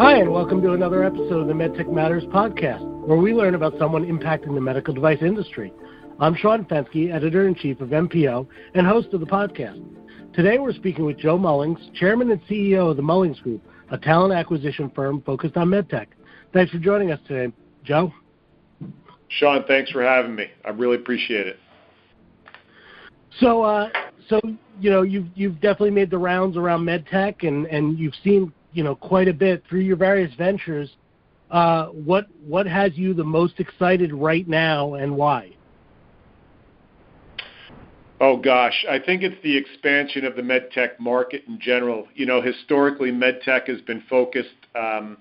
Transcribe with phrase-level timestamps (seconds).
[0.00, 3.78] Hi, and welcome to another episode of the MedTech Matters podcast, where we learn about
[3.78, 5.74] someone impacting the medical device industry.
[6.18, 9.78] I'm Sean Fenske, editor in chief of MPO and host of the podcast.
[10.32, 14.32] Today we're speaking with Joe Mullings, chairman and CEO of the Mullings Group, a talent
[14.32, 16.06] acquisition firm focused on medtech.
[16.54, 17.54] Thanks for joining us today,
[17.84, 18.10] Joe.
[19.28, 20.46] Sean, thanks for having me.
[20.64, 21.58] I really appreciate it.
[23.38, 23.90] So, uh,
[24.30, 24.40] so
[24.80, 28.84] you know, you've you've definitely made the rounds around medtech, and and you've seen you
[28.84, 30.90] know quite a bit through your various ventures.
[31.50, 35.50] Uh, what what has you the most excited right now, and why?
[38.20, 42.06] Oh gosh, I think it's the expansion of the medtech market in general.
[42.14, 45.16] You know, historically, medtech has been focused um,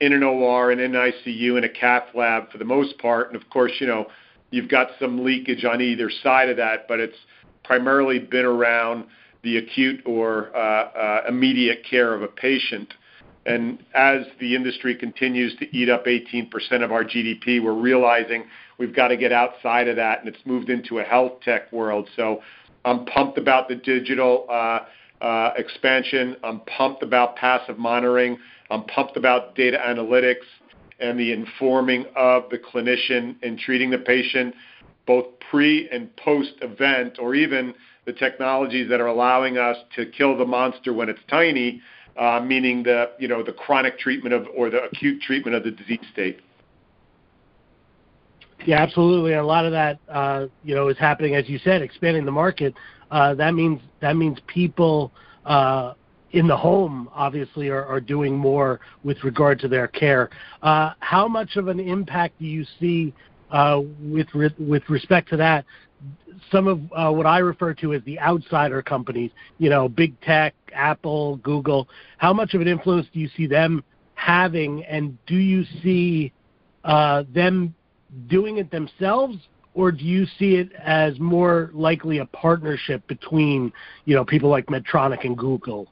[0.00, 3.42] in an OR and in ICU and a cath lab for the most part, and
[3.42, 4.06] of course, you know,
[4.50, 7.16] you've got some leakage on either side of that, but it's
[7.64, 9.06] primarily been around
[9.42, 12.92] the acute or uh, uh, immediate care of a patient.
[13.44, 16.48] And as the industry continues to eat up 18%
[16.82, 18.44] of our GDP, we're realizing
[18.78, 22.08] we've got to get outside of that, and it's moved into a health tech world.
[22.14, 22.40] So
[22.84, 24.80] I'm pumped about the digital uh,
[25.20, 26.36] uh, expansion.
[26.44, 28.38] I'm pumped about passive monitoring.
[28.70, 30.46] I'm pumped about data analytics
[31.00, 34.54] and the informing of the clinician in treating the patient
[35.06, 40.36] both pre and post event, or even the technologies that are allowing us to kill
[40.36, 41.80] the monster when it's tiny,
[42.16, 45.70] uh, meaning the you know the chronic treatment of or the acute treatment of the
[45.70, 46.40] disease state.
[48.64, 49.34] Yeah, absolutely.
[49.34, 52.74] A lot of that, uh, you know, is happening as you said, expanding the market.
[53.10, 55.12] Uh, that means that means people
[55.44, 55.94] uh,
[56.30, 60.30] in the home obviously are, are doing more with regard to their care.
[60.62, 63.12] Uh, how much of an impact do you see
[63.50, 65.64] uh, with re- with respect to that,
[66.50, 70.54] some of uh, what I refer to as the outsider companies, you know, big tech,
[70.72, 71.88] Apple, Google,
[72.18, 73.82] how much of an influence do you see them
[74.14, 76.32] having, and do you see
[76.84, 77.74] uh, them
[78.28, 79.36] doing it themselves,
[79.74, 83.72] or do you see it as more likely a partnership between,
[84.04, 85.88] you know, people like Medtronic and Google?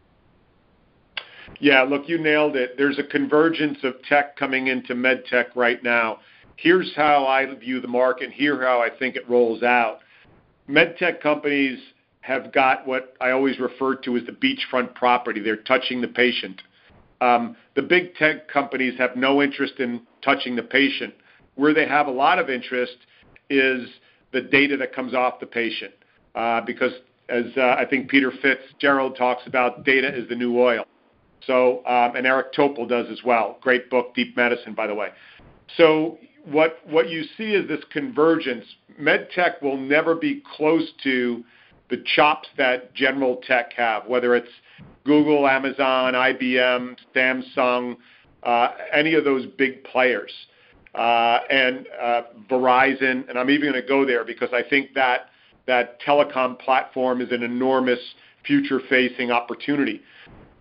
[1.58, 2.76] Yeah, look, you nailed it.
[2.76, 6.20] There's a convergence of tech coming into medtech right now
[6.60, 10.00] here's how I view the market, here how I think it rolls out.
[10.68, 11.78] MedTech companies
[12.20, 15.40] have got what I always refer to as the beachfront property.
[15.40, 16.60] They're touching the patient.
[17.20, 21.14] Um, the big tech companies have no interest in touching the patient.
[21.54, 22.96] Where they have a lot of interest
[23.48, 23.88] is
[24.32, 25.92] the data that comes off the patient.
[26.34, 26.92] Uh, because
[27.28, 30.84] as uh, I think Peter Fitzgerald talks about, data is the new oil.
[31.46, 33.58] So, um, and Eric Topol does as well.
[33.62, 35.08] Great book, Deep Medicine, by the way.
[35.76, 38.64] So what what you see is this convergence.
[39.00, 41.44] MedTech will never be close to
[41.88, 44.50] the chops that general tech have, whether it's
[45.04, 47.96] Google, Amazon, IBM, Samsung,
[48.42, 50.32] uh, any of those big players,
[50.94, 53.28] uh, and uh, Verizon.
[53.28, 55.30] And I'm even going to go there because I think that
[55.66, 58.00] that telecom platform is an enormous
[58.46, 60.00] future-facing opportunity.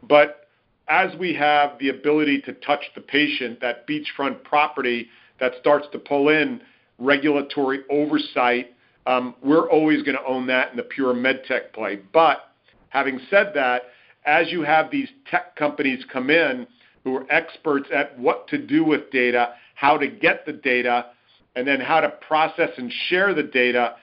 [0.08, 0.48] But
[0.88, 5.08] as we have the ability to touch the patient, that beachfront property
[5.40, 6.62] that starts to pull in
[6.98, 8.74] regulatory oversight,
[9.06, 12.00] um, we're always going to own that in the pure medtech play.
[12.14, 12.52] But
[12.90, 13.84] having said that,
[14.26, 16.68] as you have these tech companies come in
[17.04, 21.08] who are experts at what to do with data, how to get the data,
[21.56, 23.96] and then how to process and share the data,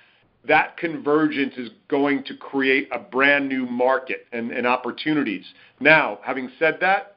[0.48, 5.44] that convergence is going to create a brand new market and, and opportunities.
[5.80, 7.16] Now, having said that,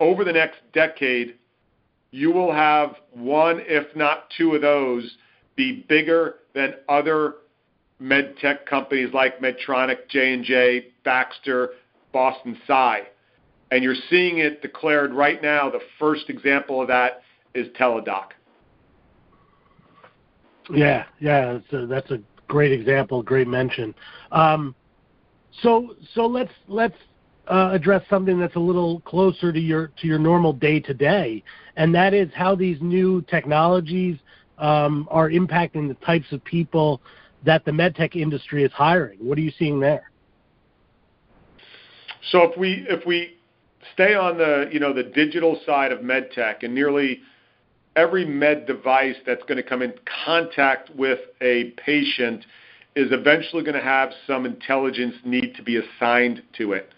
[0.00, 1.36] over the next decade,
[2.10, 5.16] you will have one, if not two of those,
[5.56, 7.34] be bigger than other
[7.98, 11.70] med tech companies like Medtronic, J&J, Baxter,
[12.12, 13.00] Boston Sci.
[13.70, 15.70] And you're seeing it declared right now.
[15.70, 17.22] The first example of that
[17.54, 18.30] is Teladoc.
[20.72, 23.94] Yeah, yeah, that's a, that's a great example, great mention.
[24.32, 24.74] Um,
[25.62, 26.96] so so let's let's
[27.50, 31.42] uh, address something that's a little closer to your to your normal day to day,
[31.76, 34.16] and that is how these new technologies
[34.58, 37.02] um, are impacting the types of people
[37.44, 39.18] that the medtech industry is hiring.
[39.18, 40.10] What are you seeing there?
[42.30, 43.36] So if we if we
[43.94, 47.20] stay on the you know the digital side of medtech, and nearly
[47.96, 49.92] every med device that's going to come in
[50.24, 52.46] contact with a patient
[52.94, 56.92] is eventually going to have some intelligence need to be assigned to it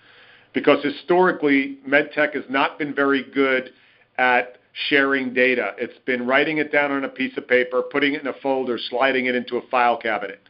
[0.54, 3.70] because historically, medtech has not been very good
[4.18, 4.58] at
[4.88, 5.74] sharing data.
[5.78, 8.78] It's been writing it down on a piece of paper, putting it in a folder,
[8.90, 10.40] sliding it into a file cabinet.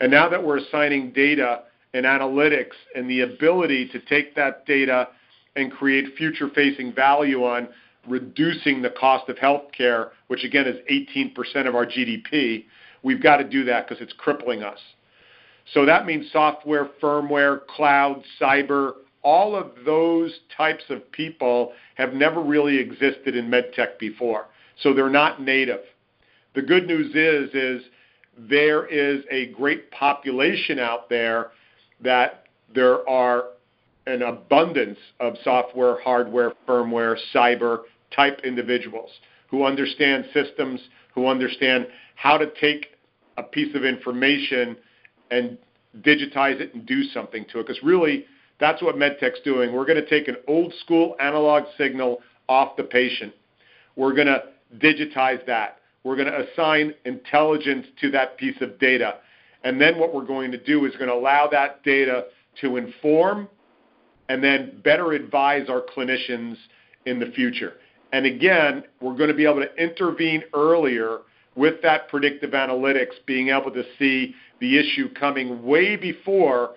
[0.00, 5.08] And now that we're assigning data and analytics and the ability to take that data
[5.56, 7.68] and create future-facing value on
[8.08, 12.64] reducing the cost of healthcare, which again is 18% of our GDP,
[13.02, 14.78] we've got to do that because it's crippling us.
[15.72, 18.94] So that means software, firmware, cloud, cyber,
[19.24, 24.46] all of those types of people have never really existed in medtech before.
[24.82, 25.80] So they're not native.
[26.54, 27.88] The good news is is
[28.36, 31.52] there is a great population out there
[32.00, 32.44] that
[32.74, 33.46] there are
[34.06, 37.82] an abundance of software, hardware, firmware, cyber
[38.14, 39.10] type individuals
[39.48, 40.80] who understand systems,
[41.14, 41.86] who understand
[42.16, 42.88] how to take
[43.38, 44.76] a piece of information
[45.30, 45.56] and
[46.00, 47.66] digitize it and do something to it.
[47.66, 48.26] Because really,
[48.60, 49.72] that's what MedTech's doing.
[49.72, 53.32] We're going to take an old school analog signal off the patient.
[53.96, 54.42] We're going to
[54.78, 55.78] digitize that.
[56.04, 59.16] We're going to assign intelligence to that piece of data.
[59.64, 62.26] And then what we're going to do is going to allow that data
[62.60, 63.48] to inform
[64.28, 66.56] and then better advise our clinicians
[67.06, 67.74] in the future.
[68.12, 71.20] And again, we're going to be able to intervene earlier
[71.56, 76.74] with that predictive analytics, being able to see the issue coming way before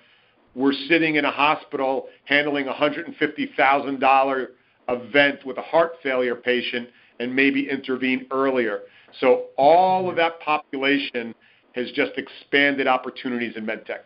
[0.57, 4.45] we're sitting in a hospital handling a $150,000
[4.89, 6.89] event with a heart failure patient
[7.19, 8.81] and maybe intervene earlier.
[9.21, 11.35] So all of that population
[11.73, 13.99] has just expanded opportunities in medtech.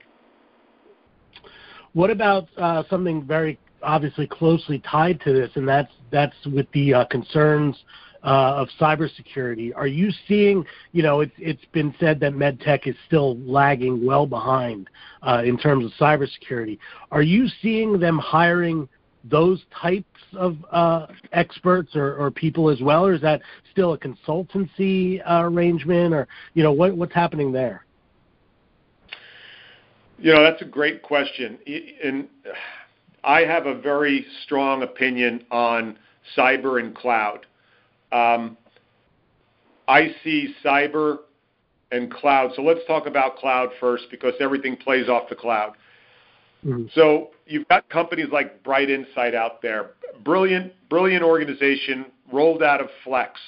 [1.94, 6.94] What about uh, something very obviously closely tied to this, and that's that's with the
[6.94, 7.76] uh, concerns
[8.24, 9.72] of cybersecurity.
[9.76, 14.26] Are you seeing, you know, it's it's been said that medtech is still lagging well
[14.28, 14.90] behind
[15.24, 16.78] uh, in terms of cybersecurity.
[17.12, 18.88] Are you seeing them hiring
[19.24, 23.42] those types of uh, experts or, or people as well, or is that
[23.72, 27.86] still a consultancy uh, arrangement, or you know, what, what's happening there?
[30.18, 31.58] You know, that's a great question,
[32.04, 32.28] and
[33.24, 35.98] I have a very strong opinion on
[36.38, 37.48] cyber and cloud.
[38.12, 38.58] Um,
[39.88, 41.20] I see cyber
[41.92, 42.52] and cloud.
[42.56, 45.74] So let's talk about cloud first because everything plays off the cloud.
[46.66, 46.86] Mm-hmm.
[46.94, 49.92] So you've got companies like BrightInsight out there,
[50.24, 53.40] brilliant, brilliant organization rolled out of Flex,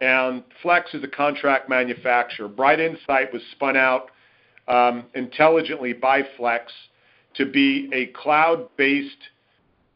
[0.00, 2.48] and Flex is a contract manufacturer.
[2.48, 4.10] BrightInsight was spun out
[4.68, 6.72] um, intelligently by Flex
[7.34, 9.30] to be a cloud-based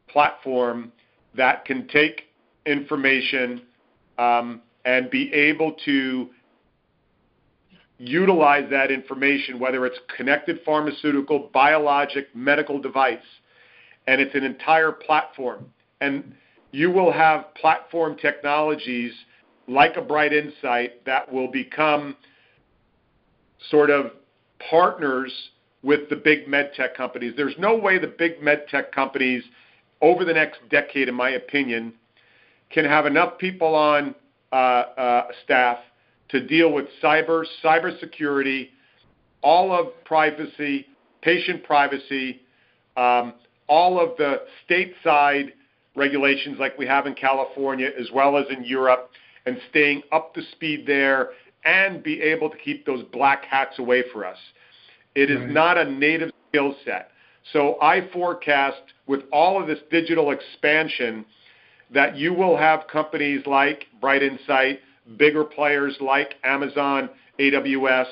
[0.08, 0.92] platform
[1.36, 2.22] that can take
[2.66, 3.62] information
[4.20, 6.28] um, and be able to
[7.98, 13.18] utilize that information, whether it's connected pharmaceutical, biologic, medical device,
[14.06, 15.66] and it's an entire platform.
[16.02, 16.34] And
[16.70, 19.12] you will have platform technologies
[19.66, 22.16] like a BrightInsight that will become
[23.70, 24.12] sort of
[24.70, 25.32] partners
[25.82, 27.32] with the big med tech companies.
[27.36, 29.42] There's no way the big med tech companies
[30.02, 31.94] over the next decade, in my opinion,
[32.70, 34.14] can have enough people on
[34.52, 35.78] uh, uh, staff
[36.28, 38.68] to deal with cyber, cybersecurity,
[39.42, 40.86] all of privacy,
[41.22, 42.40] patient privacy,
[42.96, 43.34] um,
[43.68, 45.52] all of the stateside
[45.96, 49.10] regulations like we have in California as well as in Europe,
[49.46, 51.30] and staying up to speed there
[51.64, 54.38] and be able to keep those black hats away for us.
[55.14, 55.50] It is right.
[55.50, 57.10] not a native skill set.
[57.52, 61.24] So I forecast with all of this digital expansion
[61.92, 64.78] that you will have companies like BrightInsight,
[65.16, 68.06] bigger players like Amazon, AWS,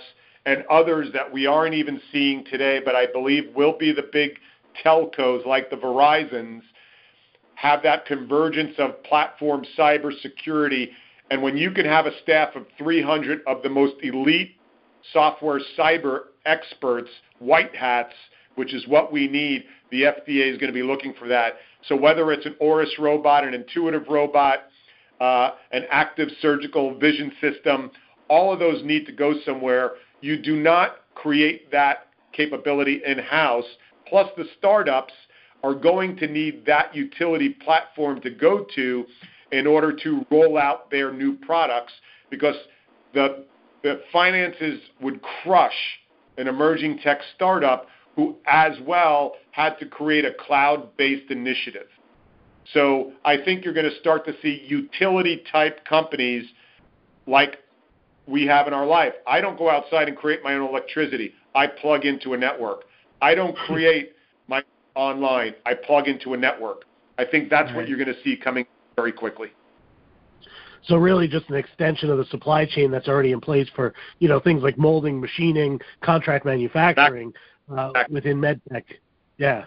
[0.46, 4.32] and others that we aren't even seeing today, but I believe will be the big
[4.84, 6.62] telcos like the Verizons,
[7.54, 10.90] have that convergence of platform cybersecurity.
[11.30, 14.52] And when you can have a staff of 300 of the most elite
[15.12, 18.14] software cyber experts, white hats,
[18.54, 21.54] which is what we need, the FDA is going to be looking for that.
[21.86, 24.64] So whether it's an Auris robot, an intuitive robot,
[25.20, 27.90] uh, an Activ Surgical vision system,
[28.28, 29.92] all of those need to go somewhere.
[30.20, 33.64] You do not create that capability in-house.
[34.06, 35.12] Plus, the startups
[35.62, 39.04] are going to need that utility platform to go to
[39.50, 41.92] in order to roll out their new products
[42.30, 42.54] because
[43.14, 43.44] the,
[43.82, 45.72] the finances would crush
[46.36, 47.86] an emerging tech startup
[48.18, 51.86] who as well had to create a cloud-based initiative.
[52.74, 56.44] So I think you're going to start to see utility type companies
[57.28, 57.58] like
[58.26, 59.12] we have in our life.
[59.24, 61.32] I don't go outside and create my own electricity.
[61.54, 62.86] I plug into a network.
[63.22, 64.14] I don't create
[64.48, 64.64] my
[64.96, 65.54] online.
[65.64, 66.86] I plug into a network.
[67.18, 67.76] I think that's right.
[67.76, 69.52] what you're going to see coming very quickly.
[70.86, 74.28] So really just an extension of the supply chain that's already in place for, you
[74.28, 77.32] know, things like molding, machining, contract manufacturing
[77.76, 78.84] uh, within medtech.
[79.36, 79.64] Yeah.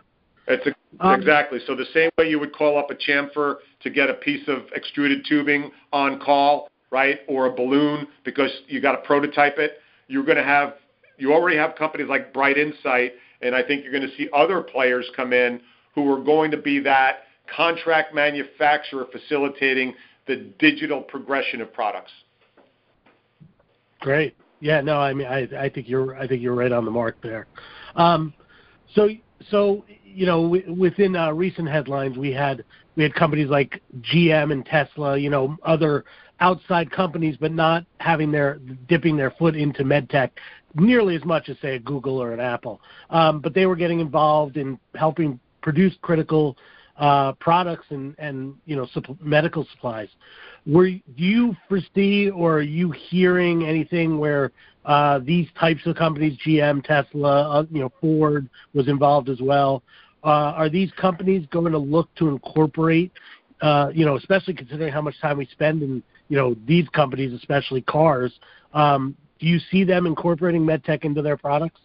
[0.47, 1.59] It's a, um, exactly.
[1.65, 4.63] So the same way you would call up a chamfer to get a piece of
[4.75, 9.79] extruded tubing on call, right, or a balloon because you got to prototype it.
[10.07, 10.73] You're going to have
[11.17, 15.09] you already have companies like BrightInsight, and I think you're going to see other players
[15.15, 15.61] come in
[15.93, 17.23] who are going to be that
[17.55, 19.93] contract manufacturer facilitating
[20.27, 22.11] the digital progression of products.
[23.99, 24.35] Great.
[24.59, 27.17] Yeah, no, I mean, I, I think you're, I think you're right on the mark
[27.21, 27.47] there.
[27.95, 28.33] Um,
[28.95, 29.09] so,
[29.49, 32.63] so you know, w- within uh, recent headlines, we had
[32.95, 36.05] we had companies like GM and Tesla, you know, other
[36.39, 40.31] outside companies, but not having their dipping their foot into medtech
[40.75, 42.81] nearly as much as say a Google or an Apple.
[43.09, 46.57] Um, but they were getting involved in helping produce critical
[46.97, 50.09] uh, products and and you know supp- medical supplies.
[50.65, 54.51] Were do you foresee or are you hearing anything where
[54.85, 59.83] uh, these types of companies, GM, Tesla, uh, you know Ford was involved as well?
[60.23, 63.11] Uh, are these companies going to look to incorporate,
[63.61, 67.33] uh, you know, especially considering how much time we spend in you know these companies,
[67.33, 68.31] especially cars?
[68.73, 71.81] Um, do you see them incorporating medtech into their products?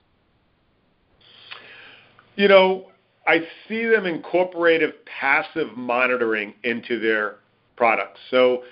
[2.37, 2.89] You know,
[3.27, 7.37] I see them incorporating passive monitoring into their
[7.77, 8.21] products.
[8.31, 8.63] So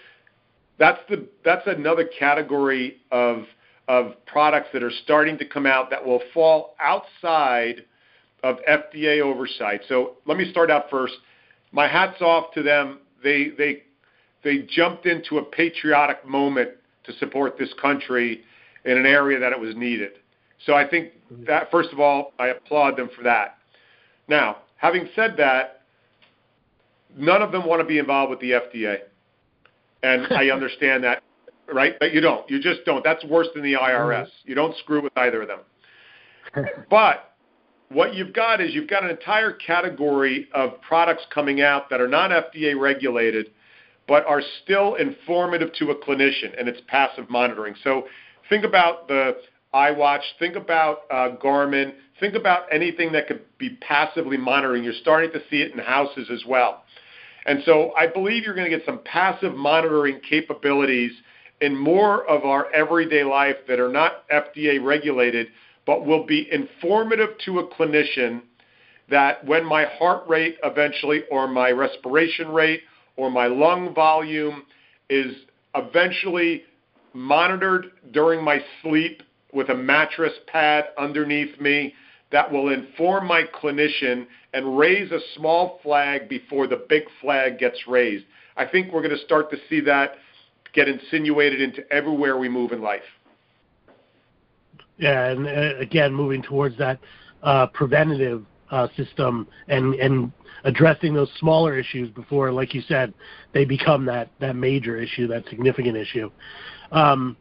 [0.78, 3.44] that's the that's another category of
[3.88, 7.84] of products that are starting to come out that will fall outside
[8.42, 9.82] of FDA oversight.
[9.88, 11.14] So let me start out first.
[11.70, 12.98] My hats off to them.
[13.22, 13.84] They they
[14.42, 16.70] they jumped into a patriotic moment
[17.04, 18.42] to support this country
[18.84, 20.14] in an area that it was needed.
[20.66, 21.12] So I think
[21.46, 23.58] that first of all, I applaud them for that.
[24.26, 25.82] Now, having said that,
[27.16, 28.96] none of them want to be involved with the FDA.
[30.02, 31.22] And I understand that,
[31.72, 31.94] right?
[31.98, 32.48] But you don't.
[32.50, 33.02] You just don't.
[33.04, 34.28] That's worse than the IRS.
[34.44, 35.60] You don't screw with either of them.
[36.90, 37.34] But
[37.88, 42.08] what you've got is you've got an entire category of products coming out that are
[42.08, 43.50] not FDA regulated,
[44.06, 47.74] but are still informative to a clinician, and it's passive monitoring.
[47.82, 48.04] So
[48.48, 49.36] think about the
[49.74, 54.84] iWatch, think about uh, Garmin, think about anything that could be passively monitoring.
[54.84, 56.84] You're starting to see it in houses as well.
[57.46, 61.12] And so I believe you're going to get some passive monitoring capabilities
[61.60, 65.48] in more of our everyday life that are not FDA regulated,
[65.86, 68.42] but will be informative to a clinician
[69.10, 72.82] that when my heart rate eventually, or my respiration rate,
[73.16, 74.64] or my lung volume
[75.10, 75.34] is
[75.74, 76.62] eventually
[77.12, 81.94] monitored during my sleep with a mattress pad underneath me
[82.32, 87.78] that will inform my clinician and raise a small flag before the big flag gets
[87.86, 88.24] raised.
[88.56, 90.14] I think we're going to start to see that
[90.74, 93.02] get insinuated into everywhere we move in life.
[94.98, 97.00] Yeah, and uh, again, moving towards that
[97.42, 100.32] uh, preventative uh, system and and
[100.64, 103.12] addressing those smaller issues before, like you said,
[103.52, 106.30] they become that that major issue, that significant issue.
[106.92, 107.36] Um,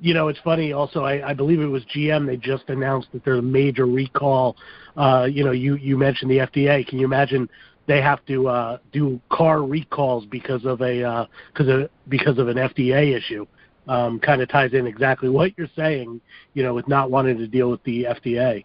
[0.00, 0.72] you know, it's funny.
[0.72, 2.26] Also, I, I believe it was GM.
[2.26, 4.56] They just announced that there's a major recall.
[4.96, 6.86] Uh, you know, you you mentioned the FDA.
[6.86, 7.48] Can you imagine
[7.88, 12.46] they have to uh, do car recalls because of a because uh, of because of
[12.48, 13.46] an FDA issue?
[13.88, 16.20] Um, kind of ties in exactly what you're saying.
[16.54, 18.64] You know, with not wanting to deal with the FDA.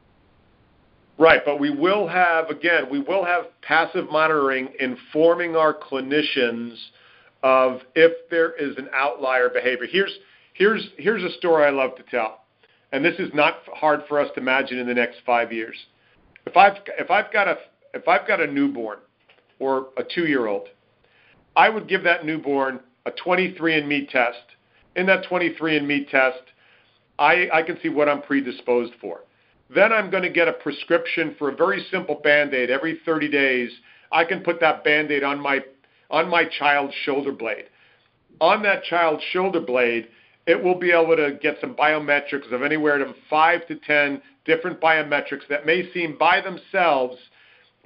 [1.17, 6.75] Right, but we will have again, we will have passive monitoring informing our clinicians
[7.43, 9.87] of if there is an outlier behavior.
[9.89, 10.11] Here's
[10.53, 12.41] here's here's a story I love to tell,
[12.91, 15.77] and this is not hard for us to imagine in the next five years.
[16.45, 17.57] If I've if I've got a
[17.93, 18.97] if I've got a newborn
[19.63, 20.67] or a two year old,
[21.55, 24.43] I would give that newborn a 23andMe test.
[24.95, 26.41] In that 23andMe test,
[27.17, 29.21] I, I can see what I'm predisposed for.
[29.73, 33.71] Then I'm going to get a prescription for a very simple band-aid every 30 days.
[34.11, 35.61] I can put that band-aid on my
[36.11, 37.65] on my child's shoulder blade.
[38.39, 40.09] On that child's shoulder blade,
[40.45, 44.79] it will be able to get some biometrics of anywhere from 5 to 10 different
[44.79, 47.17] biometrics that may seem by themselves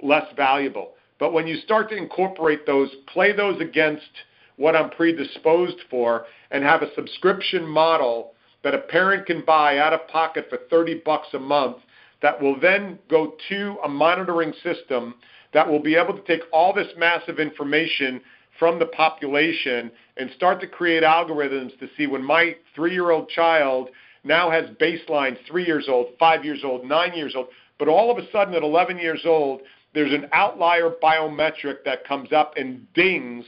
[0.02, 0.92] less valuable.
[1.18, 4.10] But when you start to incorporate those, play those against
[4.56, 8.32] what I'm predisposed for, and have a subscription model
[8.64, 11.76] that a parent can buy out of pocket for 30 bucks a month
[12.22, 15.14] that will then go to a monitoring system
[15.54, 18.20] that will be able to take all this massive information
[18.58, 23.28] from the population and start to create algorithms to see when my three year old
[23.28, 23.88] child
[24.24, 27.46] now has baseline three years old, five years old, nine years old,
[27.78, 29.60] but all of a sudden at 11 years old,
[29.94, 33.44] there's an outlier biometric that comes up and dings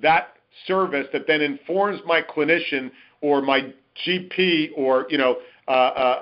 [0.00, 2.90] that service that then informs my clinician
[3.20, 3.72] or my
[4.06, 5.36] GP or you know
[5.68, 5.74] uh, uh,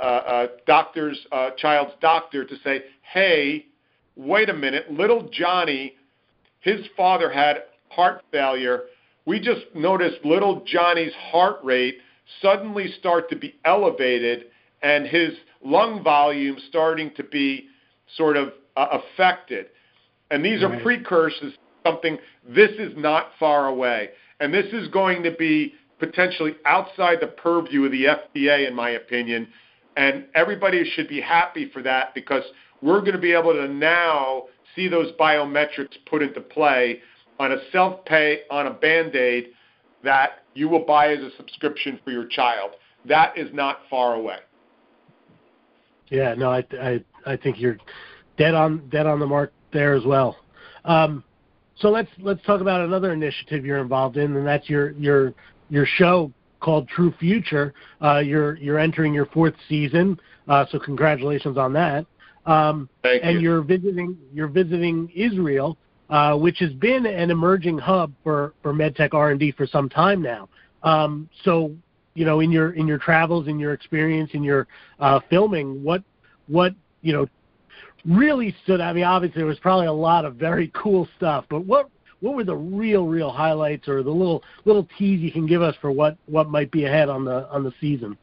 [0.02, 2.82] uh, uh doctor's uh, child's doctor to say,
[3.12, 3.66] hey,
[4.16, 5.94] wait a minute, little Johnny,
[6.60, 8.82] his father had heart failure.
[9.24, 11.98] We just noticed little Johnny's heart rate
[12.42, 14.46] suddenly start to be elevated
[14.82, 15.30] and his
[15.64, 17.66] lung volume starting to be
[18.16, 19.66] sort of Uh, affected.
[20.30, 20.72] And these right.
[20.72, 21.52] are precursors
[21.84, 22.16] something
[22.48, 24.08] this is not far away.
[24.40, 28.92] And this is going to be potentially outside the purview of the FDA, in my
[28.92, 29.48] opinion.
[29.98, 32.42] And everybody should be happy for that because
[32.80, 34.44] we're going to be able to now
[34.74, 37.00] see those biometrics put into play
[37.38, 39.48] on a self pay, on a band aid
[40.04, 42.70] that you will buy as a subscription for your child.
[43.04, 44.38] That is not far away.
[46.08, 47.76] Yeah, no, I, I, I think you're
[48.40, 50.36] dead on dead on the mark there as well.
[50.86, 51.22] Um,
[51.76, 55.34] so let's let's talk about another initiative you're involved in, and that's your your
[55.68, 57.74] your show called True Future.
[58.02, 60.18] Uh, you're you're entering your fourth season,
[60.48, 62.06] uh, so congratulations on that.
[62.46, 63.52] Um, Thank and you.
[63.52, 65.76] are visiting you're visiting Israel,
[66.08, 69.90] uh, which has been an emerging hub for for medtech R and D for some
[69.90, 70.48] time now.
[70.82, 71.76] Um, so
[72.14, 74.66] you know, in your in your travels, in your experience, in your
[74.98, 76.02] uh, filming, what
[76.48, 77.26] what you know
[78.04, 78.80] really stood.
[78.80, 81.90] I mean, obviously there was probably a lot of very cool stuff, but what
[82.20, 85.74] what were the real real highlights or the little little tease you can give us
[85.80, 88.16] for what what might be ahead on the on the season?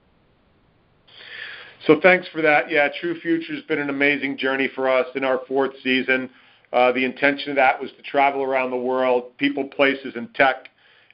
[1.85, 2.69] So thanks for that.
[2.69, 6.29] Yeah, True Future has been an amazing journey for us in our fourth season.
[6.73, 10.67] Uh, the intention of that was to travel around the world, people, places, and tech,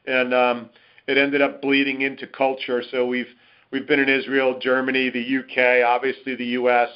[0.07, 0.69] and um,
[1.07, 2.81] it ended up bleeding into culture.
[2.91, 3.27] So we've
[3.71, 6.89] we've been in Israel, Germany, the UK, obviously the US,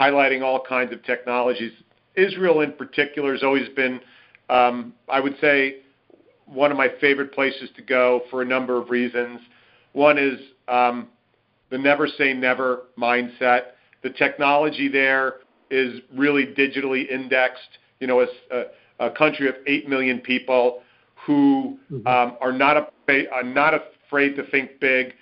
[0.00, 1.72] highlighting all kinds of technologies.
[2.14, 4.00] Israel, in particular, has always been,
[4.48, 5.76] um, I would say,
[6.46, 9.40] one of my favorite places to go for a number of reasons.
[9.92, 10.38] One is
[10.68, 11.08] um,
[11.70, 13.72] the never say never mindset.
[14.02, 15.34] The technology there
[15.70, 17.78] is really digitally indexed.
[18.00, 18.64] You know, a,
[18.98, 20.82] a country of 8 million people
[21.26, 22.06] who mm-hmm.
[22.06, 25.12] um, are, not afraid, are not afraid to think big,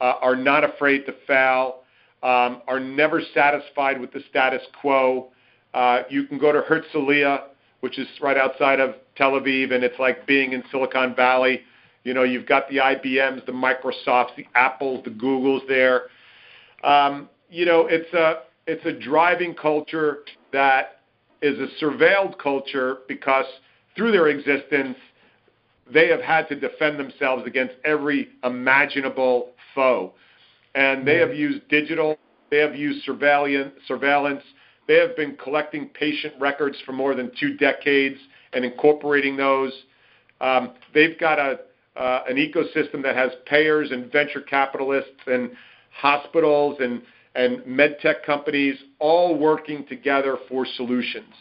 [0.00, 1.80] uh, are not afraid to fail,
[2.26, 5.28] um, are never satisfied with the status quo.
[5.72, 7.44] Uh, you can go to Herzliya,
[7.80, 11.60] which is right outside of Tel Aviv, and it's like being in Silicon Valley.
[12.02, 16.08] You know, you've got the IBMs, the Microsofts, the Apples, the Googles there.
[16.82, 21.02] Um, you know, it's a it's a driving culture that
[21.42, 23.46] is a surveilled culture because
[23.94, 24.96] through their existence,
[25.92, 30.12] they have had to defend themselves against every imaginable foe
[30.76, 32.16] and they have used digital,
[32.50, 34.42] they have used surveillance, surveillance.
[34.86, 38.18] They have been collecting patient records for more than two decades
[38.52, 39.72] and incorporating those.
[40.40, 41.60] Um, they've got a
[41.96, 45.50] uh, an ecosystem that has payers and venture capitalists and
[45.90, 47.02] hospitals and
[47.34, 51.32] and medtech companies all working together for solutions.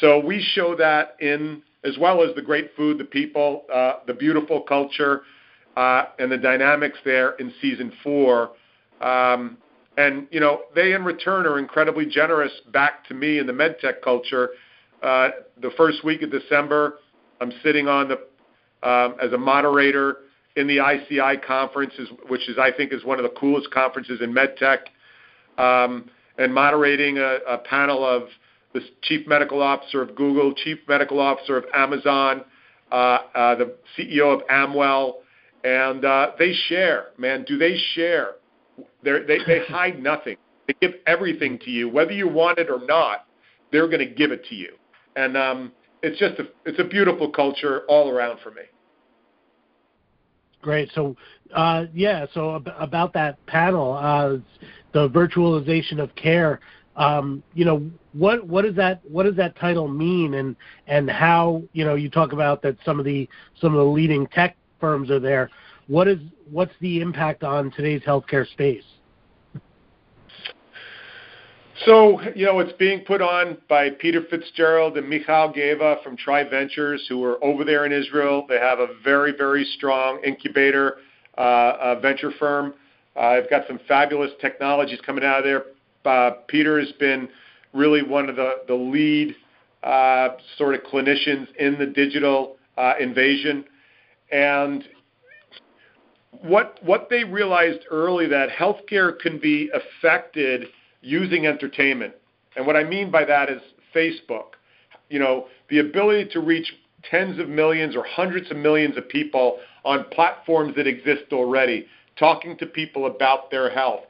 [0.00, 4.14] So we show that in as well as the great food, the people, uh, the
[4.14, 5.22] beautiful culture,
[5.76, 8.50] uh, and the dynamics there in season four.
[9.00, 9.58] Um,
[9.96, 14.02] and you know, they in return are incredibly generous back to me in the medtech
[14.02, 14.50] culture.
[15.02, 15.30] Uh,
[15.60, 16.98] the first week of December,
[17.40, 18.18] I'm sitting on the
[18.88, 20.18] um, as a moderator
[20.56, 21.94] in the ICI conference,
[22.28, 24.78] which is I think is one of the coolest conferences in medtech,
[25.58, 28.24] um, and moderating a, a panel of
[28.72, 32.44] the chief medical officer of Google, chief medical officer of Amazon,
[32.90, 32.94] uh,
[33.34, 35.20] uh, the CEO of Amwell,
[35.62, 37.06] and uh, they share.
[37.16, 38.32] Man, do they share
[39.02, 40.36] they're, they they hide nothing.
[40.66, 43.26] They give everything to you, whether you want it or not.
[43.70, 44.74] They're going to give it to you,
[45.16, 48.62] and um, it's just a it's a beautiful culture all around for me.
[50.64, 50.90] Great.
[50.94, 51.14] So,
[51.54, 52.24] uh, yeah.
[52.32, 54.36] So ab- about that panel, uh,
[54.92, 56.60] the virtualization of care.
[56.96, 60.56] Um, you know, what what does that what does that title mean, and
[60.86, 63.28] and how you know you talk about that some of the
[63.60, 65.50] some of the leading tech firms are there.
[65.86, 66.18] What is
[66.50, 68.84] what's the impact on today's healthcare space?
[71.84, 77.04] So, you know, it's being put on by Peter Fitzgerald and Michal Geva from Triventures,
[77.08, 78.46] who are over there in Israel.
[78.48, 80.98] They have a very, very strong incubator
[81.36, 82.74] uh, venture firm.
[83.16, 85.64] Uh, they've got some fabulous technologies coming out of there.
[86.04, 87.28] Uh, Peter has been
[87.72, 89.34] really one of the, the lead
[89.82, 93.64] uh, sort of clinicians in the digital uh, invasion.
[94.30, 94.84] And
[96.42, 100.66] what what they realized early that healthcare can be affected
[101.00, 102.14] using entertainment.
[102.56, 103.60] And what I mean by that is
[103.94, 104.54] Facebook.
[105.10, 106.72] You know, the ability to reach
[107.10, 111.86] tens of millions or hundreds of millions of people on platforms that exist already,
[112.18, 114.00] talking to people about their health,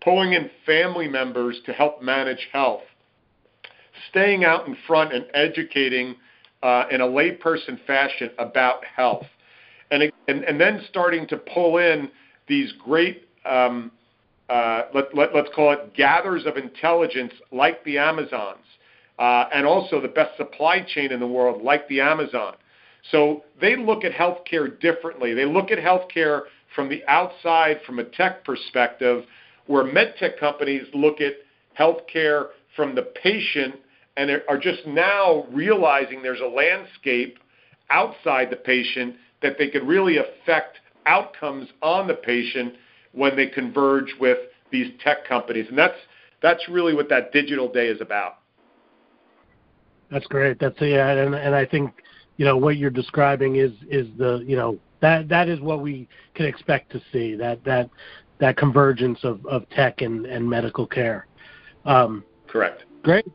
[0.00, 2.82] pulling in family members to help manage health,
[4.10, 6.14] staying out in front and educating
[6.62, 9.26] uh, in a layperson fashion about health,
[10.30, 12.08] and, and then starting to pull in
[12.46, 13.90] these great um,
[14.50, 18.64] uh, let, let, let's call it gathers of intelligence like the Amazons,
[19.18, 22.54] uh, and also the best supply chain in the world like the Amazon.
[23.12, 25.34] So they look at healthcare differently.
[25.34, 26.42] They look at healthcare
[26.74, 29.24] from the outside, from a tech perspective,
[29.66, 31.34] where medtech companies look at
[31.78, 33.76] healthcare from the patient
[34.16, 37.38] and are just now realizing there's a landscape
[37.88, 42.74] outside the patient that they could really affect outcomes on the patient
[43.12, 44.38] when they converge with
[44.70, 45.66] these tech companies.
[45.68, 45.98] And that's
[46.42, 48.38] that's really what that digital day is about.
[50.10, 50.58] That's great.
[50.58, 51.92] That's yeah, and and I think
[52.36, 56.08] you know what you're describing is is the you know that that is what we
[56.34, 57.90] can expect to see that that
[58.38, 61.26] that convergence of, of tech and, and medical care.
[61.84, 62.84] Um, Correct.
[63.02, 63.26] Great.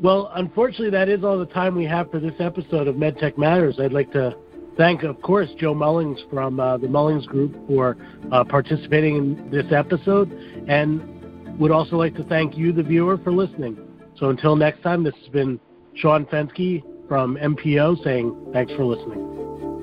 [0.00, 3.76] Well, unfortunately, that is all the time we have for this episode of MedTech Matters.
[3.80, 4.36] I'd like to
[4.76, 7.96] thank, of course, Joe Mullings from uh, the Mullings Group for
[8.32, 10.30] uh, participating in this episode,
[10.68, 13.76] and would also like to thank you, the viewer, for listening.
[14.16, 15.60] So until next time, this has been
[15.94, 19.73] Sean Fenske from MPO saying thanks for listening.